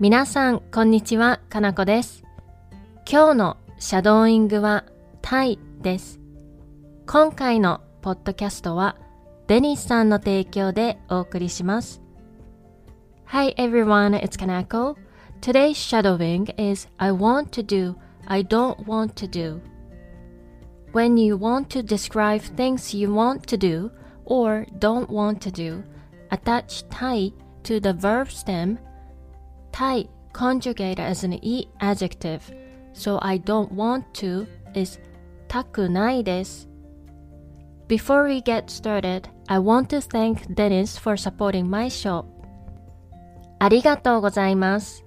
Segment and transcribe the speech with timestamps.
[0.00, 2.24] 皆さん、こんにちは、かなこです。
[3.10, 4.84] 今日のシャドーイングは
[5.20, 6.20] タイです。
[7.06, 8.96] 今回のポッドキャストは
[9.46, 12.00] デニスさんの提供でお送りします。
[13.26, 14.96] Hi everyone, it's Kanako.
[15.40, 19.60] Today's shadowing is I want to do, I don't want to do.
[20.92, 23.90] When you want to describe things you want to do
[24.24, 25.82] or don't want to do,
[26.30, 27.32] attach tai
[27.64, 28.78] to the verb stem.
[29.76, 32.40] Tai conjugate as an e adjective,
[32.92, 35.00] so I don't want to is
[35.48, 36.68] たくないです。
[37.88, 42.24] Before we get started, I want to thank Dennis for supporting my show.
[43.58, 45.04] ありがとうございます。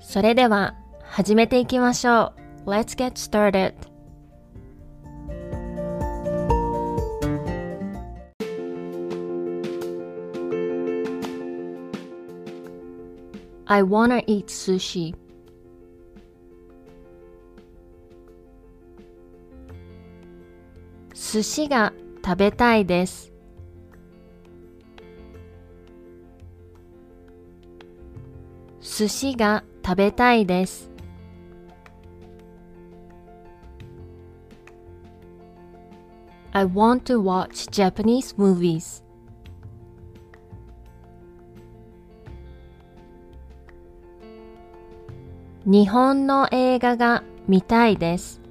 [0.00, 2.32] それでは始めていきましょ
[2.66, 2.70] う。
[2.70, 3.87] Let's get started.
[13.68, 15.14] I wanna eat sushi.
[21.14, 21.92] 寿司が
[22.24, 23.32] 食べたいです。
[28.80, 30.90] 寿司が食べたいです。
[36.52, 39.02] I want to watch Japanese movies.
[45.71, 48.41] 日本の映画が見たいです。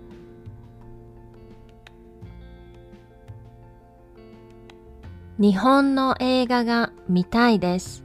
[5.36, 8.04] 日本の映画が見たいです。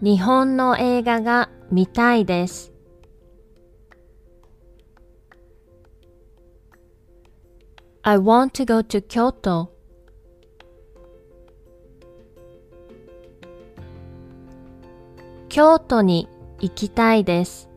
[0.00, 2.72] 日本の映画が見たいです。
[8.00, 9.75] I want to go to Kyoto.
[15.56, 16.28] 京都に
[16.60, 17.70] 行きたいです。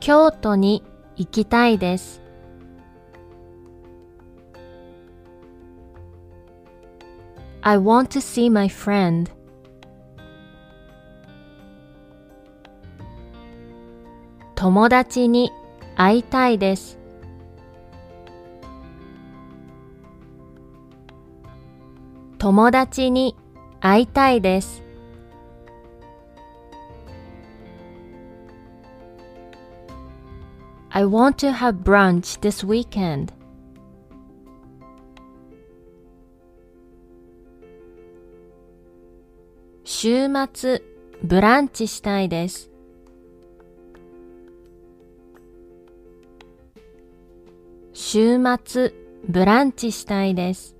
[0.00, 0.82] 京都に
[1.16, 2.22] 行きたいです。
[7.60, 9.30] I want to see my friend.
[14.54, 15.52] 友達に
[15.94, 17.03] 会いたいです。
[22.44, 23.34] 友達に
[23.80, 24.82] 会いたいです。
[30.90, 33.32] I want to have brunch this weekend.
[39.84, 40.82] 週末
[41.22, 42.70] ブランチしたいです。
[47.94, 48.92] 週末
[49.26, 50.73] ブランチしたいです。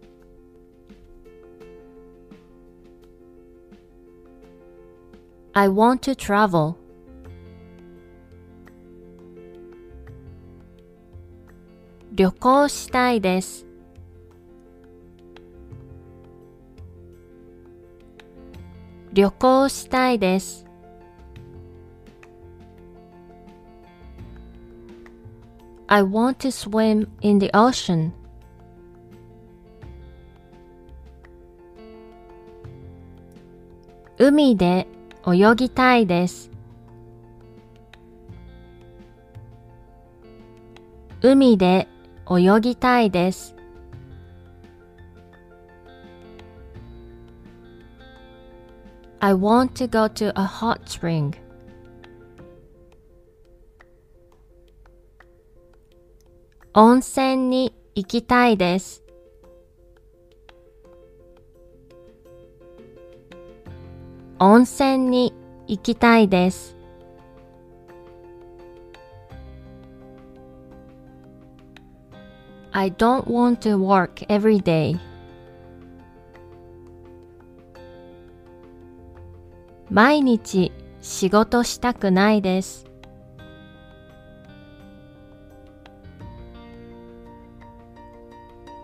[5.56, 6.74] I want to travel.
[12.12, 13.64] 旅行したいです。
[19.12, 20.66] 旅行したいです。
[25.86, 28.10] I want to swim in the ocean.
[34.18, 34.88] 海で
[35.26, 36.50] 泳ぎたいです。
[41.22, 41.88] 海で
[42.30, 43.54] 泳ぎたいです。
[49.20, 51.32] I want to go to a hot spring.
[56.74, 59.03] 温泉に行きたいです。
[64.46, 65.32] 温泉に
[65.66, 66.76] 行きたいです。
[72.70, 74.98] I don't want to work every day.
[79.88, 82.84] 毎日仕事したくないです。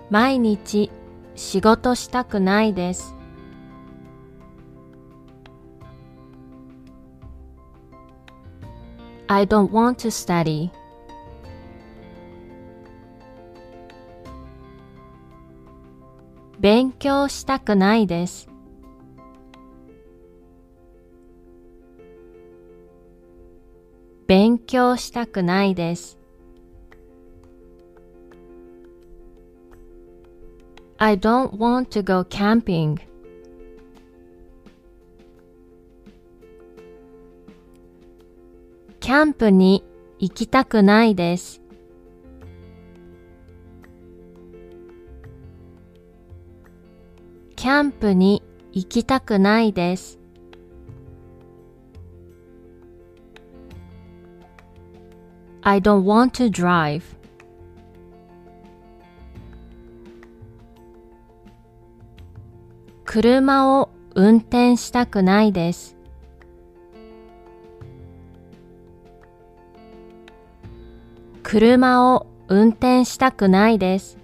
[0.08, 0.90] 毎日
[1.34, 3.19] 仕事したくないです。
[9.32, 10.72] I don't want to study.
[16.58, 18.48] 勉強したくないです。
[24.26, 26.18] 勉強したくないです。
[30.98, 32.98] I don't want to go camping.
[39.10, 39.82] キャンプに
[40.20, 41.60] 行きたくないです。
[47.56, 48.40] キャンプに
[48.70, 50.20] 行きたくないです。
[55.62, 57.02] I don't want to drive.
[63.04, 65.99] 車を運転したくないです。
[71.50, 74.18] 車を運転したくないです。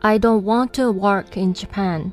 [0.00, 2.10] I don't want to work in Japan.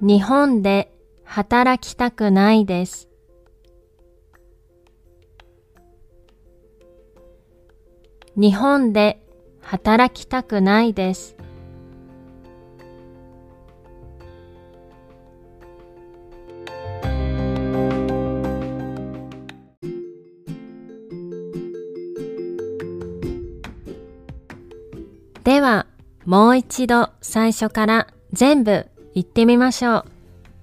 [0.00, 0.92] 日本で
[1.24, 3.08] 働きたくないです。
[8.36, 9.20] 日本で
[9.62, 11.35] 働きたくないです。
[25.46, 25.86] では、
[26.24, 29.98] もう一度最初から全部言ってみましょ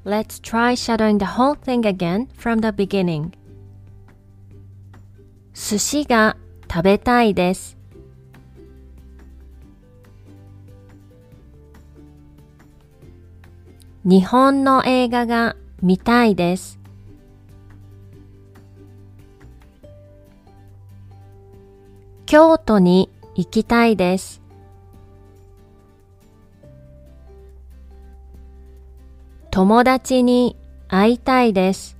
[0.03, 0.09] う。
[0.09, 3.31] Let's try shadowing the whole thing again from the beginning.
[5.53, 6.35] 寿司が
[6.69, 7.77] 食べたいです。
[14.03, 16.77] 日本の映画が見たいです。
[22.25, 24.42] 京都に行きたいです。
[29.53, 30.57] 友達に
[30.87, 31.95] 会いたいです。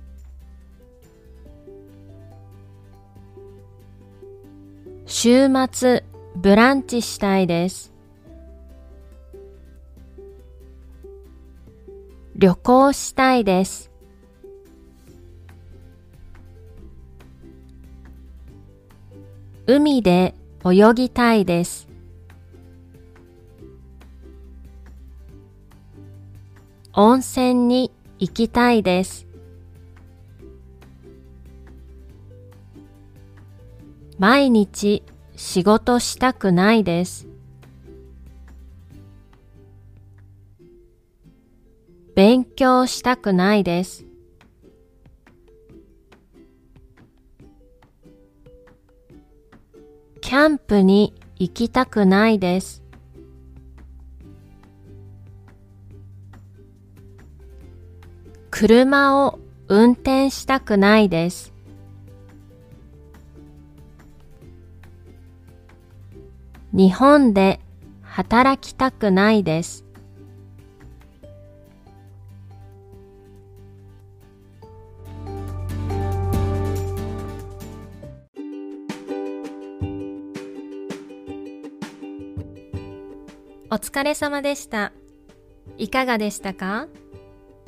[5.06, 6.02] 週末
[6.34, 7.92] ブランチしたいです。
[12.34, 13.92] 旅行したいです。
[19.68, 20.34] 海で
[20.64, 21.93] 泳ぎたいです。
[26.96, 29.26] 温泉に行きたいです。
[34.16, 35.02] 毎日
[35.34, 37.26] 仕事したくないです。
[42.14, 44.06] 勉強したくないです。
[50.20, 52.83] キャンプに行きたくないです。
[58.56, 61.52] 車を運転したくないです。
[66.72, 67.58] 日本で
[68.02, 69.84] 働きたくないです。
[83.68, 84.92] お疲れ様でした。
[85.76, 86.86] いかがでしたか？